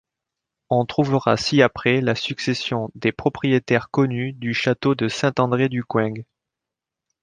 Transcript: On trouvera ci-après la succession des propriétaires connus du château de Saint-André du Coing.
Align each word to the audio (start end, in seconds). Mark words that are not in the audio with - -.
On 0.71 0.83
trouvera 0.87 1.37
ci-après 1.37 2.01
la 2.01 2.15
succession 2.15 2.89
des 2.95 3.11
propriétaires 3.11 3.91
connus 3.91 4.33
du 4.33 4.51
château 4.55 4.95
de 4.95 5.07
Saint-André 5.07 5.69
du 5.69 5.83
Coing. 5.83 6.23